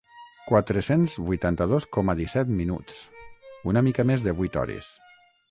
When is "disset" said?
2.21-2.55